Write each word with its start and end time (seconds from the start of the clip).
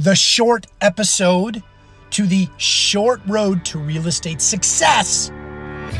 the 0.00 0.14
short 0.14 0.66
episode 0.80 1.62
to 2.08 2.26
the 2.26 2.48
short 2.56 3.20
road 3.26 3.62
to 3.66 3.78
real 3.78 4.06
estate 4.06 4.40
success. 4.40 5.30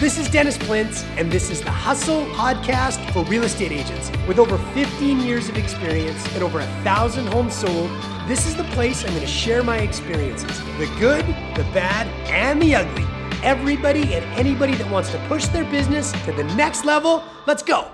This 0.00 0.16
is 0.16 0.26
Dennis 0.30 0.56
Plintz, 0.56 1.04
and 1.18 1.30
this 1.30 1.50
is 1.50 1.60
the 1.60 1.70
Hustle 1.70 2.24
Podcast 2.28 3.12
for 3.12 3.24
real 3.24 3.42
estate 3.42 3.72
agents. 3.72 4.10
With 4.26 4.38
over 4.38 4.56
15 4.72 5.20
years 5.20 5.50
of 5.50 5.58
experience 5.58 6.26
and 6.32 6.42
over 6.42 6.60
a 6.60 6.66
thousand 6.82 7.26
homes 7.26 7.54
sold, 7.54 7.90
this 8.26 8.46
is 8.46 8.56
the 8.56 8.64
place 8.72 9.04
I'm 9.04 9.10
going 9.10 9.20
to 9.20 9.26
share 9.26 9.62
my 9.62 9.76
experiences 9.76 10.58
the 10.78 10.90
good, 10.98 11.26
the 11.54 11.68
bad, 11.74 12.06
and 12.30 12.62
the 12.62 12.76
ugly. 12.76 13.04
Everybody 13.42 14.14
and 14.14 14.24
anybody 14.38 14.76
that 14.76 14.90
wants 14.90 15.10
to 15.10 15.18
push 15.28 15.46
their 15.48 15.64
business 15.64 16.12
to 16.24 16.32
the 16.32 16.44
next 16.54 16.86
level, 16.86 17.22
let's 17.46 17.62
go. 17.62 17.86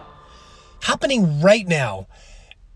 Happening 0.83 1.41
right 1.41 1.67
now 1.67 2.07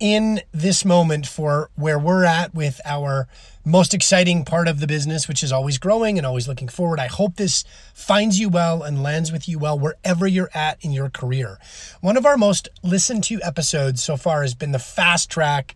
in 0.01 0.41
this 0.51 0.85
moment 0.85 1.27
for 1.27 1.71
where 1.77 1.99
we're 1.99 2.25
at 2.25 2.55
with 2.55 2.81
our 2.85 3.29
most 3.65 3.93
exciting 3.93 4.45
part 4.45 4.67
of 4.67 4.81
the 4.81 4.87
business, 4.87 5.29
which 5.29 5.43
is 5.43 5.53
always 5.53 5.77
growing 5.77 6.17
and 6.17 6.27
always 6.27 6.49
looking 6.49 6.69
forward. 6.69 6.99
I 6.99 7.07
hope 7.07 7.37
this 7.37 7.63
finds 7.93 8.41
you 8.41 8.49
well 8.49 8.83
and 8.83 9.03
lands 9.03 9.31
with 9.31 9.47
you 9.47 9.59
well 9.59 9.79
wherever 9.79 10.27
you're 10.27 10.51
at 10.55 10.83
in 10.83 10.93
your 10.93 11.11
career. 11.11 11.59
One 12.01 12.17
of 12.17 12.25
our 12.25 12.39
most 12.39 12.69
listened 12.83 13.25
to 13.25 13.41
episodes 13.43 14.03
so 14.03 14.17
far 14.17 14.43
has 14.43 14.55
been 14.55 14.73
the 14.73 14.79
fast 14.79 15.31
track, 15.31 15.75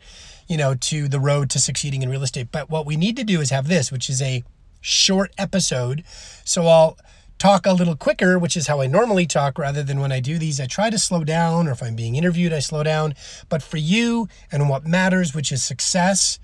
you 0.48 0.56
know, 0.56 0.74
to 0.74 1.08
the 1.08 1.20
road 1.20 1.50
to 1.50 1.58
succeeding 1.58 2.02
in 2.02 2.08
real 2.08 2.22
estate. 2.22 2.48
But 2.50 2.70
what 2.70 2.86
we 2.86 2.96
need 2.96 3.16
to 3.16 3.24
do 3.24 3.42
is 3.42 3.50
have 3.50 3.68
this, 3.68 3.92
which 3.92 4.08
is 4.08 4.22
a 4.22 4.42
short 4.80 5.32
episode. 5.36 6.04
So 6.44 6.66
I'll 6.66 6.96
talk 7.44 7.66
a 7.66 7.72
little 7.74 7.94
quicker, 7.94 8.38
which 8.38 8.56
is 8.56 8.68
how 8.68 8.80
I 8.80 8.86
normally 8.86 9.26
talk 9.26 9.58
rather 9.58 9.82
than 9.82 10.00
when 10.00 10.10
I 10.10 10.18
do 10.18 10.38
these. 10.38 10.58
I 10.58 10.64
try 10.64 10.88
to 10.88 10.98
slow 10.98 11.24
down, 11.24 11.68
or 11.68 11.72
if 11.72 11.82
I'm 11.82 11.94
being 11.94 12.16
interviewed, 12.16 12.54
I 12.54 12.60
slow 12.60 12.82
down. 12.82 13.14
But 13.50 13.62
for 13.62 13.76
you 13.76 14.28
and 14.50 14.70
what 14.70 14.86
matters, 14.86 15.34
which 15.34 15.52
is 15.52 15.62
success, 15.62 16.38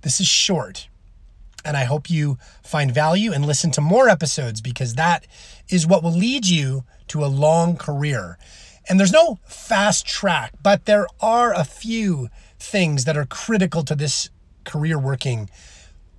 this 0.00 0.18
is 0.18 0.26
short. 0.26 0.88
And 1.62 1.76
I 1.76 1.84
hope 1.84 2.08
you 2.08 2.38
find 2.62 2.90
value 2.90 3.34
and 3.34 3.44
listen 3.44 3.70
to 3.72 3.82
more 3.82 4.08
episodes 4.08 4.62
because 4.62 4.94
that 4.94 5.26
is 5.68 5.86
what 5.86 6.02
will 6.02 6.16
lead 6.16 6.46
you 6.46 6.84
to 7.08 7.22
a 7.22 7.26
long 7.26 7.76
career. 7.76 8.38
And 8.88 8.98
there's 8.98 9.12
no 9.12 9.38
fast 9.46 10.06
track, 10.06 10.54
but 10.62 10.86
there 10.86 11.06
are 11.20 11.52
a 11.52 11.64
few 11.64 12.30
things 12.58 13.04
that 13.04 13.18
are 13.18 13.26
critical 13.26 13.82
to 13.82 13.94
this 13.94 14.30
career 14.64 14.98
working 14.98 15.50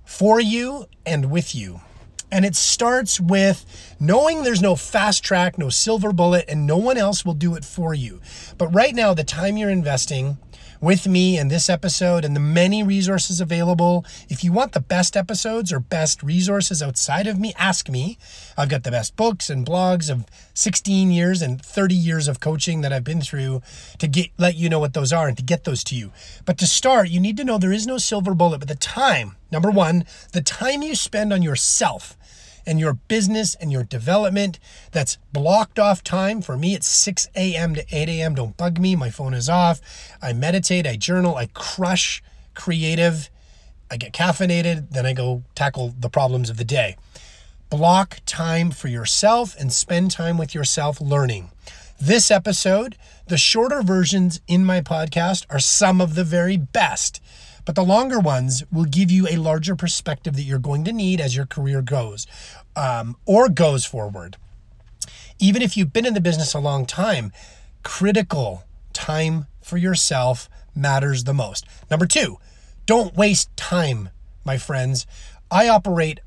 for 0.04 0.38
you 0.38 0.86
and 1.04 1.28
with 1.28 1.56
you. 1.56 1.80
And 2.30 2.44
it 2.44 2.54
starts 2.54 3.18
with 3.18 3.64
knowing 3.98 4.42
there's 4.42 4.60
no 4.60 4.76
fast 4.76 5.24
track, 5.24 5.56
no 5.56 5.70
silver 5.70 6.12
bullet, 6.12 6.44
and 6.48 6.66
no 6.66 6.76
one 6.76 6.98
else 6.98 7.24
will 7.24 7.34
do 7.34 7.54
it 7.54 7.64
for 7.64 7.94
you. 7.94 8.20
But 8.58 8.68
right 8.68 8.94
now, 8.94 9.14
the 9.14 9.24
time 9.24 9.56
you're 9.56 9.70
investing 9.70 10.36
with 10.80 11.06
me 11.06 11.38
and 11.38 11.50
this 11.50 11.68
episode 11.68 12.24
and 12.24 12.34
the 12.34 12.40
many 12.40 12.82
resources 12.82 13.40
available. 13.40 14.04
If 14.28 14.44
you 14.44 14.52
want 14.52 14.72
the 14.72 14.80
best 14.80 15.16
episodes 15.16 15.72
or 15.72 15.80
best 15.80 16.22
resources 16.22 16.82
outside 16.82 17.26
of 17.26 17.38
me, 17.38 17.52
ask 17.58 17.88
me. 17.88 18.18
I've 18.56 18.68
got 18.68 18.84
the 18.84 18.90
best 18.90 19.16
books 19.16 19.50
and 19.50 19.66
blogs 19.66 20.10
of 20.10 20.26
16 20.54 21.10
years 21.10 21.42
and 21.42 21.60
30 21.60 21.94
years 21.94 22.28
of 22.28 22.40
coaching 22.40 22.80
that 22.82 22.92
I've 22.92 23.04
been 23.04 23.20
through 23.20 23.62
to 23.98 24.06
get 24.06 24.30
let 24.38 24.56
you 24.56 24.68
know 24.68 24.78
what 24.78 24.94
those 24.94 25.12
are 25.12 25.28
and 25.28 25.36
to 25.36 25.42
get 25.42 25.64
those 25.64 25.82
to 25.84 25.96
you. 25.96 26.12
But 26.44 26.58
to 26.58 26.66
start, 26.66 27.08
you 27.08 27.20
need 27.20 27.36
to 27.38 27.44
know 27.44 27.58
there 27.58 27.72
is 27.72 27.86
no 27.86 27.98
silver 27.98 28.34
bullet, 28.34 28.58
but 28.58 28.68
the 28.68 28.74
time, 28.74 29.36
number 29.50 29.70
1, 29.70 30.04
the 30.32 30.42
time 30.42 30.82
you 30.82 30.94
spend 30.94 31.32
on 31.32 31.42
yourself 31.42 32.16
and 32.68 32.78
your 32.78 32.92
business 32.92 33.54
and 33.54 33.72
your 33.72 33.82
development. 33.82 34.60
That's 34.92 35.16
blocked 35.32 35.78
off 35.78 36.04
time. 36.04 36.42
For 36.42 36.56
me, 36.56 36.74
it's 36.74 36.86
6 36.86 37.28
a.m. 37.34 37.74
to 37.74 37.84
8 37.90 38.08
a.m. 38.08 38.34
Don't 38.34 38.56
bug 38.56 38.78
me. 38.78 38.94
My 38.94 39.10
phone 39.10 39.34
is 39.34 39.48
off. 39.48 39.80
I 40.22 40.32
meditate, 40.34 40.86
I 40.86 40.96
journal, 40.96 41.34
I 41.36 41.46
crush 41.54 42.22
creative. 42.54 43.30
I 43.90 43.96
get 43.96 44.12
caffeinated, 44.12 44.90
then 44.90 45.06
I 45.06 45.14
go 45.14 45.44
tackle 45.54 45.94
the 45.98 46.10
problems 46.10 46.50
of 46.50 46.58
the 46.58 46.64
day. 46.64 46.96
Block 47.70 48.18
time 48.26 48.70
for 48.70 48.88
yourself 48.88 49.56
and 49.58 49.72
spend 49.72 50.10
time 50.10 50.36
with 50.36 50.54
yourself 50.54 51.00
learning. 51.00 51.50
This 51.98 52.30
episode, 52.30 52.96
the 53.26 53.38
shorter 53.38 53.82
versions 53.82 54.40
in 54.46 54.64
my 54.64 54.82
podcast 54.82 55.46
are 55.50 55.58
some 55.58 56.00
of 56.00 56.14
the 56.14 56.24
very 56.24 56.56
best. 56.56 57.22
But 57.68 57.74
the 57.74 57.84
longer 57.84 58.18
ones 58.18 58.64
will 58.72 58.86
give 58.86 59.10
you 59.10 59.28
a 59.28 59.36
larger 59.36 59.76
perspective 59.76 60.34
that 60.36 60.44
you're 60.44 60.58
going 60.58 60.84
to 60.84 60.92
need 60.92 61.20
as 61.20 61.36
your 61.36 61.44
career 61.44 61.82
goes 61.82 62.26
um, 62.74 63.14
or 63.26 63.50
goes 63.50 63.84
forward. 63.84 64.38
Even 65.38 65.60
if 65.60 65.76
you've 65.76 65.92
been 65.92 66.06
in 66.06 66.14
the 66.14 66.20
business 66.22 66.54
a 66.54 66.60
long 66.60 66.86
time, 66.86 67.30
critical 67.82 68.64
time 68.94 69.48
for 69.60 69.76
yourself 69.76 70.48
matters 70.74 71.24
the 71.24 71.34
most. 71.34 71.66
Number 71.90 72.06
two, 72.06 72.38
don't 72.86 73.14
waste 73.14 73.54
time, 73.54 74.08
my 74.46 74.56
friends. 74.56 75.06
I 75.50 75.68
operate 75.68 76.20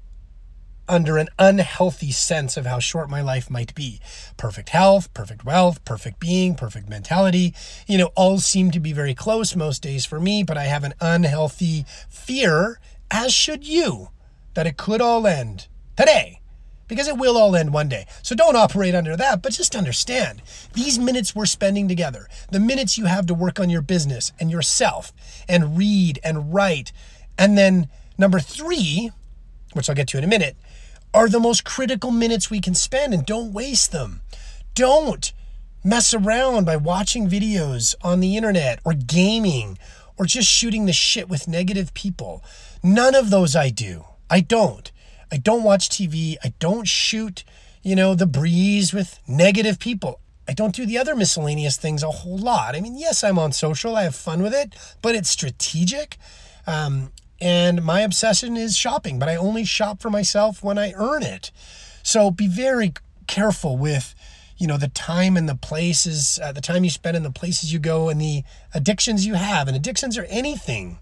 under 0.92 1.18
an 1.18 1.30
unhealthy 1.40 2.12
sense 2.12 2.58
of 2.58 2.66
how 2.66 2.78
short 2.78 3.10
my 3.10 3.22
life 3.22 3.50
might 3.50 3.74
be. 3.74 4.02
Perfect 4.36 4.70
health, 4.70 5.12
perfect 5.14 5.46
wealth, 5.46 5.84
perfect 5.86 6.20
being, 6.20 6.54
perfect 6.54 6.90
mentality, 6.90 7.56
you 7.88 7.98
know, 7.98 8.12
all 8.14 8.40
seem 8.40 8.72
to 8.72 8.80
be 8.80 8.92
very 8.92 9.16
close 9.16 9.56
most 9.56 9.82
days 9.82 10.06
for 10.06 10.20
me, 10.20 10.44
but 10.44 10.58
I 10.58 10.66
have 10.66 10.84
an 10.84 10.94
unhealthy 11.00 11.86
fear, 12.10 12.80
as 13.10 13.34
should 13.34 13.66
you, 13.66 14.10
that 14.54 14.68
it 14.68 14.76
could 14.76 15.00
all 15.00 15.26
end 15.26 15.68
today. 15.96 16.42
Because 16.90 17.08
it 17.08 17.18
will 17.18 17.38
all 17.38 17.56
end 17.56 17.72
one 17.72 17.88
day. 17.88 18.06
So 18.22 18.36
don't 18.36 18.58
operate 18.58 18.94
under 18.94 19.16
that, 19.16 19.42
but 19.42 19.54
just 19.54 19.78
understand 19.78 20.42
these 20.74 21.00
minutes 21.00 21.34
we're 21.34 21.46
spending 21.46 21.88
together, 21.88 22.28
the 22.52 22.60
minutes 22.60 22.98
you 22.98 23.06
have 23.06 23.28
to 23.28 23.34
work 23.34 23.62
on 23.62 23.70
your 23.70 23.82
business 23.82 24.34
and 24.42 24.52
yourself 24.52 25.14
and 25.48 25.78
read 25.78 26.20
and 26.22 26.54
write. 26.54 26.92
And 27.38 27.58
then 27.58 27.88
number 28.18 28.42
three, 28.42 29.10
which 29.72 29.88
I'll 29.88 29.96
get 29.96 30.10
to 30.10 30.18
in 30.18 30.26
a 30.26 30.28
minute, 30.28 30.58
are 31.14 31.30
the 31.30 31.40
most 31.40 31.64
critical 31.64 32.12
minutes 32.12 32.50
we 32.50 32.62
can 32.62 32.74
spend 32.74 33.14
and 33.14 33.26
don't 33.26 33.54
waste 33.54 33.92
them. 33.92 34.22
Don't 34.74 35.34
mess 35.84 36.14
around 36.14 36.66
by 36.66 36.78
watching 36.78 37.30
videos 37.30 37.96
on 38.02 38.20
the 38.20 38.38
internet 38.38 38.80
or 38.86 38.94
gaming 38.94 39.78
or 40.18 40.26
just 40.26 40.48
shooting 40.48 40.86
the 40.86 40.94
shit 40.94 41.28
with 41.28 41.48
negative 41.48 41.94
people. 41.94 42.44
None 42.84 43.16
of 43.16 43.30
those 43.30 43.56
I 43.56 43.70
do. 43.70 44.06
I 44.30 44.40
don't. 44.42 44.92
I 45.32 45.38
don't 45.38 45.64
watch 45.64 45.90
TV. 45.90 46.36
I 46.44 46.54
don't 46.60 46.88
shoot, 46.88 47.44
you 47.82 47.96
know, 47.96 48.16
the 48.16 48.28
breeze 48.28 48.94
with 48.94 49.20
negative 49.28 49.80
people. 49.80 50.20
I 50.48 50.54
don't 50.54 50.76
do 50.76 50.86
the 50.86 50.98
other 50.98 51.16
miscellaneous 51.16 51.78
things 51.78 52.04
a 52.04 52.12
whole 52.12 52.38
lot. 52.38 52.76
I 52.76 52.82
mean, 52.82 52.98
yes, 52.98 53.24
I'm 53.24 53.40
on 53.40 53.52
social, 53.52 53.96
I 53.96 54.04
have 54.04 54.16
fun 54.16 54.44
with 54.44 54.54
it, 54.54 54.76
but 55.02 55.16
it's 55.16 55.30
strategic. 55.30 56.18
Um, 56.68 57.12
and 57.42 57.82
my 57.84 58.02
obsession 58.02 58.56
is 58.56 58.78
shopping, 58.78 59.18
but 59.18 59.28
I 59.28 59.36
only 59.36 59.66
shop 59.66 60.00
for 60.00 60.12
myself 60.12 60.64
when 60.64 60.78
I 60.78 60.94
earn 60.94 61.24
it. 61.24 61.52
So 62.04 62.30
be 62.30 62.48
very 62.48 62.94
careful 63.26 63.78
with, 63.78 64.14
you 64.58 64.68
know, 64.68 64.78
the 64.78 64.90
time 64.90 65.36
and 65.36 65.50
the 65.50 65.56
places, 65.56 66.40
uh, 66.42 66.52
the 66.52 66.62
time 66.62 66.84
you 66.84 66.92
spend 66.92 67.18
and 67.18 67.26
the 67.26 67.32
places 67.32 67.74
you 67.74 67.80
go 67.80 68.10
and 68.10 68.22
the 68.22 68.44
addictions 68.76 69.26
you 69.26 69.34
have. 69.34 69.68
And 69.68 69.76
addictions 69.76 70.20
are 70.20 70.26
anything, 70.26 71.00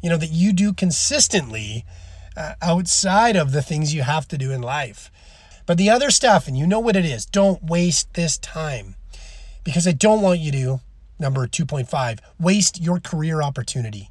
you 0.00 0.08
know, 0.08 0.16
that 0.16 0.30
you 0.30 0.52
do 0.52 0.72
consistently 0.72 1.84
uh, 2.36 2.54
outside 2.62 3.34
of 3.34 3.50
the 3.50 3.62
things 3.62 3.92
you 3.92 4.02
have 4.02 4.28
to 4.28 4.38
do 4.38 4.52
in 4.52 4.62
life. 4.62 5.10
But 5.66 5.76
the 5.76 5.90
other 5.90 6.10
stuff, 6.10 6.46
and 6.46 6.56
you 6.56 6.68
know 6.68 6.80
what 6.80 6.96
it 6.96 7.04
is, 7.04 7.26
don't 7.26 7.64
waste 7.64 8.14
this 8.14 8.38
time 8.38 8.94
because 9.64 9.88
I 9.88 9.92
don't 9.92 10.22
want 10.22 10.38
you 10.38 10.52
to, 10.52 10.80
number 11.18 11.48
2.5, 11.48 12.20
waste 12.38 12.80
your 12.80 13.00
career 13.00 13.42
opportunity 13.42 14.08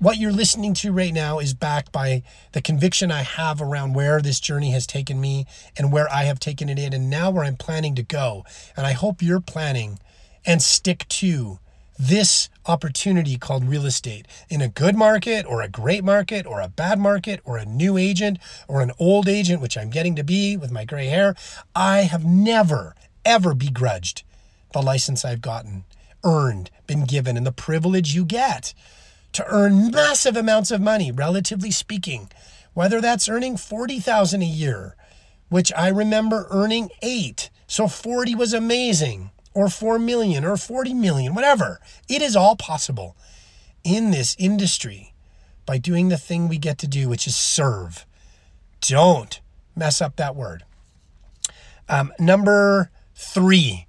what 0.00 0.16
you're 0.16 0.32
listening 0.32 0.72
to 0.72 0.92
right 0.92 1.12
now 1.12 1.38
is 1.38 1.52
backed 1.52 1.92
by 1.92 2.22
the 2.52 2.62
conviction 2.62 3.12
I 3.12 3.22
have 3.22 3.60
around 3.60 3.92
where 3.92 4.22
this 4.22 4.40
journey 4.40 4.70
has 4.70 4.86
taken 4.86 5.20
me 5.20 5.44
and 5.76 5.92
where 5.92 6.10
I 6.10 6.24
have 6.24 6.40
taken 6.40 6.70
it 6.70 6.78
in, 6.78 6.94
and 6.94 7.10
now 7.10 7.30
where 7.30 7.44
I'm 7.44 7.56
planning 7.56 7.94
to 7.96 8.02
go. 8.02 8.44
And 8.78 8.86
I 8.86 8.92
hope 8.92 9.22
you're 9.22 9.40
planning 9.40 9.98
and 10.46 10.62
stick 10.62 11.06
to 11.08 11.58
this 11.98 12.48
opportunity 12.64 13.36
called 13.36 13.64
real 13.64 13.84
estate 13.84 14.26
in 14.48 14.62
a 14.62 14.68
good 14.68 14.96
market 14.96 15.44
or 15.44 15.60
a 15.60 15.68
great 15.68 16.02
market 16.02 16.46
or 16.46 16.62
a 16.62 16.68
bad 16.68 16.98
market 16.98 17.40
or 17.44 17.58
a 17.58 17.66
new 17.66 17.98
agent 17.98 18.38
or 18.68 18.80
an 18.80 18.92
old 18.98 19.28
agent, 19.28 19.60
which 19.60 19.76
I'm 19.76 19.90
getting 19.90 20.16
to 20.16 20.24
be 20.24 20.56
with 20.56 20.70
my 20.70 20.86
gray 20.86 21.08
hair. 21.08 21.34
I 21.76 22.02
have 22.02 22.24
never, 22.24 22.94
ever 23.26 23.52
begrudged 23.52 24.22
the 24.72 24.80
license 24.80 25.26
I've 25.26 25.42
gotten, 25.42 25.84
earned, 26.24 26.70
been 26.86 27.04
given, 27.04 27.36
and 27.36 27.46
the 27.46 27.52
privilege 27.52 28.14
you 28.14 28.24
get 28.24 28.72
to 29.32 29.46
earn 29.48 29.90
massive 29.90 30.36
amounts 30.36 30.70
of 30.70 30.80
money, 30.80 31.12
relatively 31.12 31.70
speaking, 31.70 32.30
whether 32.74 33.00
that's 33.00 33.28
earning 33.28 33.56
40,000 33.56 34.42
a 34.42 34.44
year, 34.44 34.96
which 35.48 35.72
I 35.76 35.88
remember 35.88 36.46
earning 36.50 36.90
8. 37.02 37.50
So 37.66 37.88
40 37.88 38.34
was 38.34 38.52
amazing, 38.52 39.30
or 39.54 39.68
4 39.68 39.98
million 39.98 40.44
or 40.44 40.56
40 40.56 40.94
million, 40.94 41.34
whatever. 41.34 41.80
It 42.08 42.22
is 42.22 42.36
all 42.36 42.56
possible 42.56 43.16
in 43.84 44.10
this 44.10 44.36
industry 44.38 45.14
by 45.66 45.78
doing 45.78 46.08
the 46.08 46.18
thing 46.18 46.48
we 46.48 46.58
get 46.58 46.78
to 46.78 46.88
do, 46.88 47.08
which 47.08 47.26
is 47.26 47.36
serve. 47.36 48.06
Don't 48.80 49.40
mess 49.76 50.00
up 50.00 50.16
that 50.16 50.34
word. 50.36 50.64
Um, 51.88 52.12
number 52.18 52.90
three, 53.14 53.86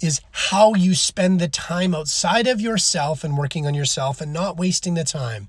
is 0.00 0.20
how 0.30 0.74
you 0.74 0.94
spend 0.94 1.40
the 1.40 1.48
time 1.48 1.94
outside 1.94 2.46
of 2.46 2.60
yourself 2.60 3.24
and 3.24 3.36
working 3.36 3.66
on 3.66 3.74
yourself 3.74 4.20
and 4.20 4.32
not 4.32 4.56
wasting 4.56 4.94
the 4.94 5.04
time. 5.04 5.48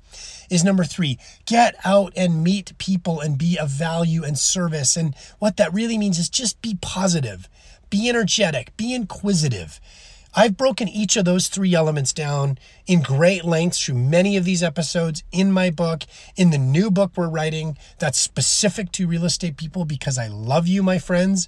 Is 0.50 0.64
number 0.64 0.84
three, 0.84 1.20
get 1.46 1.76
out 1.84 2.14
and 2.16 2.44
meet 2.44 2.78
people 2.78 3.20
and 3.20 3.38
be 3.38 3.58
of 3.58 3.70
value 3.70 4.24
and 4.24 4.38
service. 4.38 4.96
And 4.96 5.16
what 5.40 5.58
that 5.58 5.74
really 5.74 5.98
means 5.98 6.20
is 6.20 6.30
just 6.30 6.62
be 6.62 6.78
positive, 6.82 7.50
be 7.90 8.08
energetic, 8.08 8.76
be 8.78 8.94
inquisitive. 8.94 9.80
I've 10.36 10.56
broken 10.56 10.88
each 10.88 11.18
of 11.18 11.26
those 11.26 11.48
three 11.48 11.74
elements 11.74 12.14
down 12.14 12.60
in 12.86 13.02
great 13.02 13.44
lengths 13.44 13.84
through 13.84 13.96
many 13.96 14.38
of 14.38 14.46
these 14.46 14.62
episodes 14.62 15.24
in 15.32 15.52
my 15.52 15.72
book, 15.72 16.04
in 16.36 16.52
the 16.52 16.60
new 16.60 16.92
book 16.92 17.14
we're 17.16 17.28
writing 17.28 17.76
that's 17.98 18.20
specific 18.20 18.92
to 18.94 19.08
real 19.08 19.26
estate 19.26 19.58
people 19.58 19.84
because 19.84 20.18
I 20.18 20.28
love 20.28 20.68
you, 20.68 20.84
my 20.84 21.00
friends 21.00 21.48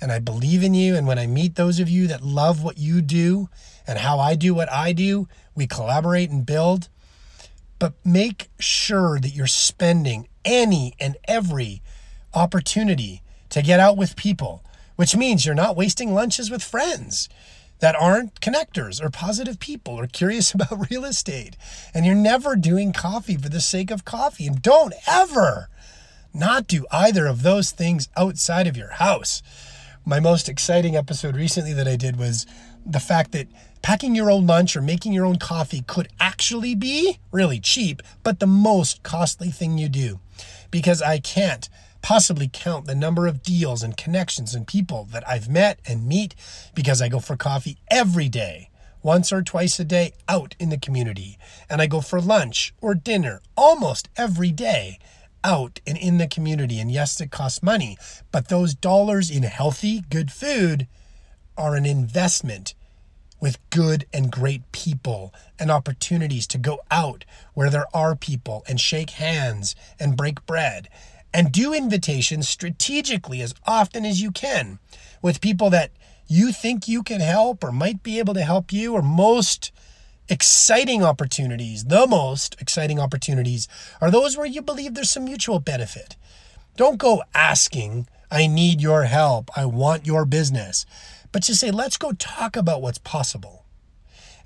and 0.00 0.12
I 0.12 0.18
believe 0.18 0.62
in 0.62 0.74
you. 0.74 0.96
And 0.96 1.06
when 1.06 1.18
I 1.18 1.26
meet 1.26 1.54
those 1.54 1.80
of 1.80 1.88
you 1.88 2.06
that 2.08 2.22
love 2.22 2.62
what 2.62 2.78
you 2.78 3.02
do 3.02 3.48
and 3.86 3.98
how 3.98 4.18
I 4.18 4.34
do 4.34 4.54
what 4.54 4.70
I 4.72 4.92
do, 4.92 5.28
we 5.54 5.66
collaborate 5.66 6.30
and 6.30 6.46
build. 6.46 6.88
But 7.78 7.94
make 8.04 8.48
sure 8.58 9.18
that 9.20 9.34
you're 9.34 9.46
spending 9.46 10.28
any 10.44 10.94
and 10.98 11.16
every 11.26 11.82
opportunity 12.34 13.22
to 13.50 13.62
get 13.62 13.80
out 13.80 13.96
with 13.96 14.16
people, 14.16 14.64
which 14.96 15.16
means 15.16 15.46
you're 15.46 15.54
not 15.54 15.76
wasting 15.76 16.12
lunches 16.12 16.50
with 16.50 16.62
friends 16.62 17.28
that 17.80 17.94
aren't 17.94 18.40
connectors 18.40 19.02
or 19.02 19.08
positive 19.08 19.60
people 19.60 19.94
or 19.94 20.06
curious 20.06 20.52
about 20.54 20.90
real 20.90 21.04
estate. 21.04 21.56
And 21.94 22.04
you're 22.04 22.14
never 22.14 22.56
doing 22.56 22.92
coffee 22.92 23.36
for 23.36 23.48
the 23.48 23.60
sake 23.60 23.90
of 23.90 24.04
coffee. 24.04 24.46
And 24.46 24.60
don't 24.60 24.94
ever 25.06 25.68
not 26.34 26.66
do 26.66 26.86
either 26.90 27.26
of 27.26 27.42
those 27.42 27.70
things 27.70 28.08
outside 28.16 28.66
of 28.66 28.76
your 28.76 28.90
house 28.92 29.42
my 30.08 30.20
most 30.20 30.48
exciting 30.48 30.96
episode 30.96 31.36
recently 31.36 31.74
that 31.74 31.86
I 31.86 31.94
did 31.94 32.18
was 32.18 32.46
the 32.86 32.98
fact 32.98 33.32
that 33.32 33.46
packing 33.82 34.14
your 34.14 34.30
own 34.30 34.46
lunch 34.46 34.74
or 34.74 34.80
making 34.80 35.12
your 35.12 35.26
own 35.26 35.36
coffee 35.36 35.82
could 35.82 36.08
actually 36.18 36.74
be 36.74 37.18
really 37.30 37.60
cheap, 37.60 38.00
but 38.22 38.40
the 38.40 38.46
most 38.46 39.02
costly 39.02 39.50
thing 39.50 39.76
you 39.76 39.86
do. 39.86 40.18
Because 40.70 41.02
I 41.02 41.18
can't 41.18 41.68
possibly 42.00 42.48
count 42.50 42.86
the 42.86 42.94
number 42.94 43.26
of 43.26 43.42
deals 43.42 43.82
and 43.82 43.98
connections 43.98 44.54
and 44.54 44.66
people 44.66 45.06
that 45.12 45.28
I've 45.28 45.50
met 45.50 45.78
and 45.86 46.08
meet 46.08 46.34
because 46.74 47.02
I 47.02 47.10
go 47.10 47.20
for 47.20 47.36
coffee 47.36 47.76
every 47.90 48.30
day, 48.30 48.70
once 49.02 49.30
or 49.30 49.42
twice 49.42 49.78
a 49.78 49.84
day 49.84 50.12
out 50.26 50.54
in 50.58 50.70
the 50.70 50.78
community. 50.78 51.36
And 51.68 51.82
I 51.82 51.86
go 51.86 52.00
for 52.00 52.18
lunch 52.18 52.72
or 52.80 52.94
dinner 52.94 53.42
almost 53.58 54.08
every 54.16 54.52
day 54.52 54.98
out 55.44 55.80
and 55.86 55.96
in 55.96 56.18
the 56.18 56.26
community. 56.26 56.78
And 56.78 56.90
yes, 56.90 57.20
it 57.20 57.30
costs 57.30 57.62
money, 57.62 57.96
but 58.32 58.48
those 58.48 58.74
dollars 58.74 59.30
in 59.30 59.42
healthy, 59.42 60.02
good 60.10 60.30
food 60.32 60.86
are 61.56 61.74
an 61.74 61.86
investment 61.86 62.74
with 63.40 63.58
good 63.70 64.04
and 64.12 64.32
great 64.32 64.70
people 64.72 65.32
and 65.58 65.70
opportunities 65.70 66.46
to 66.48 66.58
go 66.58 66.80
out 66.90 67.24
where 67.54 67.70
there 67.70 67.86
are 67.94 68.16
people 68.16 68.64
and 68.68 68.80
shake 68.80 69.10
hands 69.10 69.76
and 69.98 70.16
break 70.16 70.44
bread 70.46 70.88
and 71.32 71.52
do 71.52 71.72
invitations 71.72 72.48
strategically 72.48 73.40
as 73.40 73.54
often 73.66 74.04
as 74.04 74.20
you 74.20 74.30
can 74.30 74.78
with 75.22 75.40
people 75.40 75.70
that 75.70 75.90
you 76.26 76.52
think 76.52 76.88
you 76.88 77.02
can 77.02 77.20
help 77.20 77.62
or 77.62 77.72
might 77.72 78.02
be 78.02 78.18
able 78.18 78.34
to 78.34 78.42
help 78.42 78.72
you 78.72 78.94
or 78.94 79.02
most 79.02 79.72
exciting 80.28 81.02
opportunities, 81.02 81.84
the 81.84 82.06
most 82.06 82.60
exciting 82.60 82.98
opportunities, 83.00 83.68
are 84.00 84.10
those 84.10 84.36
where 84.36 84.46
you 84.46 84.62
believe 84.62 84.94
there's 84.94 85.10
some 85.10 85.24
mutual 85.24 85.60
benefit. 85.60 86.16
Don't 86.76 86.98
go 86.98 87.22
asking, 87.34 88.08
I 88.30 88.46
need 88.46 88.80
your 88.80 89.04
help, 89.04 89.50
I 89.56 89.64
want 89.64 90.06
your 90.06 90.24
business, 90.24 90.86
but 91.32 91.42
just 91.42 91.60
say, 91.60 91.70
let's 91.70 91.96
go 91.96 92.12
talk 92.12 92.56
about 92.56 92.82
what's 92.82 92.98
possible. 92.98 93.64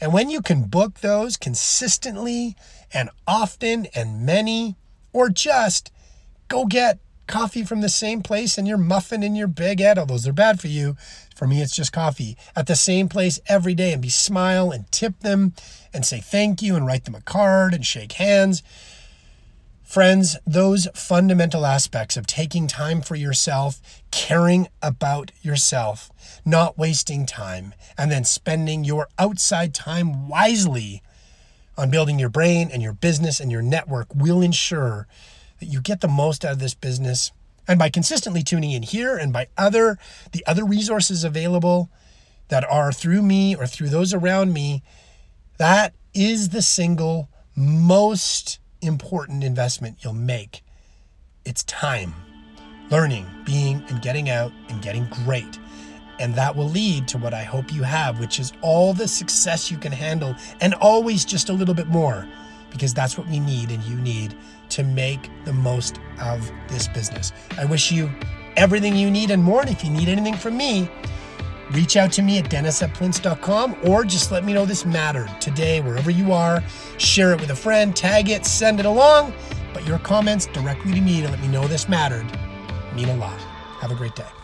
And 0.00 0.12
when 0.12 0.30
you 0.30 0.42
can 0.42 0.64
book 0.64 1.00
those 1.00 1.36
consistently 1.36 2.56
and 2.92 3.10
often 3.26 3.86
and 3.94 4.26
many, 4.26 4.76
or 5.12 5.28
just 5.28 5.92
go 6.48 6.64
get 6.64 6.98
coffee 7.32 7.64
from 7.64 7.80
the 7.80 7.88
same 7.88 8.20
place 8.20 8.58
and 8.58 8.68
your 8.68 8.76
muffin 8.76 9.22
and 9.22 9.34
your 9.34 9.48
baguette, 9.48 9.96
oh, 9.96 10.04
those 10.04 10.28
are 10.28 10.34
bad 10.34 10.60
for 10.60 10.68
you. 10.68 10.94
For 11.34 11.46
me, 11.46 11.62
it's 11.62 11.74
just 11.74 11.90
coffee 11.90 12.36
at 12.54 12.66
the 12.66 12.76
same 12.76 13.08
place 13.08 13.40
every 13.48 13.74
day 13.74 13.94
and 13.94 14.02
be 14.02 14.10
smile 14.10 14.70
and 14.70 14.90
tip 14.92 15.18
them 15.20 15.54
and 15.94 16.04
say 16.04 16.20
thank 16.20 16.60
you 16.60 16.76
and 16.76 16.86
write 16.86 17.06
them 17.06 17.14
a 17.14 17.22
card 17.22 17.72
and 17.72 17.86
shake 17.86 18.12
hands. 18.12 18.62
Friends, 19.82 20.36
those 20.46 20.88
fundamental 20.94 21.64
aspects 21.64 22.18
of 22.18 22.26
taking 22.26 22.66
time 22.66 23.00
for 23.00 23.14
yourself, 23.14 23.80
caring 24.10 24.68
about 24.82 25.32
yourself, 25.40 26.10
not 26.44 26.76
wasting 26.76 27.24
time, 27.24 27.72
and 27.96 28.10
then 28.10 28.24
spending 28.24 28.84
your 28.84 29.08
outside 29.18 29.72
time 29.72 30.28
wisely 30.28 31.02
on 31.78 31.90
building 31.90 32.18
your 32.18 32.28
brain 32.28 32.68
and 32.70 32.82
your 32.82 32.92
business 32.92 33.40
and 33.40 33.50
your 33.50 33.62
network 33.62 34.14
will 34.14 34.42
ensure 34.42 35.06
that 35.62 35.68
you 35.68 35.80
get 35.80 36.00
the 36.00 36.08
most 36.08 36.44
out 36.44 36.50
of 36.50 36.58
this 36.58 36.74
business. 36.74 37.30
And 37.68 37.78
by 37.78 37.88
consistently 37.88 38.42
tuning 38.42 38.72
in 38.72 38.82
here 38.82 39.16
and 39.16 39.32
by 39.32 39.46
other 39.56 39.96
the 40.32 40.44
other 40.44 40.64
resources 40.64 41.22
available 41.22 41.88
that 42.48 42.68
are 42.68 42.90
through 42.90 43.22
me 43.22 43.54
or 43.54 43.68
through 43.68 43.88
those 43.88 44.12
around 44.12 44.52
me, 44.52 44.82
that 45.58 45.94
is 46.12 46.48
the 46.48 46.62
single 46.62 47.28
most 47.54 48.58
important 48.80 49.44
investment 49.44 49.98
you'll 50.02 50.14
make. 50.14 50.64
It's 51.44 51.62
time. 51.62 52.12
Learning, 52.90 53.24
being, 53.44 53.84
and 53.88 54.02
getting 54.02 54.28
out 54.28 54.52
and 54.68 54.82
getting 54.82 55.06
great. 55.24 55.60
And 56.18 56.34
that 56.34 56.56
will 56.56 56.68
lead 56.68 57.06
to 57.08 57.18
what 57.18 57.32
I 57.32 57.44
hope 57.44 57.72
you 57.72 57.84
have, 57.84 58.18
which 58.18 58.40
is 58.40 58.52
all 58.62 58.94
the 58.94 59.06
success 59.06 59.70
you 59.70 59.78
can 59.78 59.92
handle 59.92 60.34
and 60.60 60.74
always 60.74 61.24
just 61.24 61.48
a 61.50 61.52
little 61.52 61.74
bit 61.74 61.86
more, 61.86 62.26
because 62.72 62.92
that's 62.94 63.16
what 63.16 63.28
we 63.28 63.38
need 63.38 63.70
and 63.70 63.82
you 63.84 63.96
need 63.96 64.34
to 64.70 64.82
make 64.82 65.30
the 65.44 65.52
most 65.52 66.00
of 66.20 66.50
this 66.68 66.88
business. 66.88 67.32
I 67.58 67.64
wish 67.64 67.92
you 67.92 68.10
everything 68.56 68.96
you 68.96 69.10
need 69.10 69.30
and 69.30 69.42
more. 69.42 69.60
And 69.60 69.70
if 69.70 69.84
you 69.84 69.90
need 69.90 70.08
anything 70.08 70.34
from 70.34 70.56
me, 70.56 70.90
reach 71.72 71.96
out 71.96 72.12
to 72.12 72.22
me 72.22 72.38
at 72.38 72.50
dennis 72.50 72.82
at 72.82 72.94
plintz.com 72.94 73.76
or 73.84 74.04
just 74.04 74.32
let 74.32 74.44
me 74.44 74.52
know 74.52 74.64
this 74.64 74.84
mattered 74.84 75.30
today, 75.40 75.80
wherever 75.80 76.10
you 76.10 76.32
are. 76.32 76.62
Share 76.98 77.32
it 77.32 77.40
with 77.40 77.50
a 77.50 77.56
friend, 77.56 77.94
tag 77.94 78.28
it, 78.28 78.46
send 78.46 78.80
it 78.80 78.86
along. 78.86 79.32
But 79.72 79.86
your 79.86 79.98
comments 79.98 80.46
directly 80.46 80.92
to 80.92 81.00
me 81.00 81.22
to 81.22 81.28
let 81.28 81.40
me 81.40 81.48
know 81.48 81.66
this 81.66 81.88
mattered 81.88 82.26
mean 82.94 83.08
a 83.08 83.16
lot. 83.16 83.40
Have 83.80 83.90
a 83.90 83.94
great 83.94 84.14
day. 84.14 84.41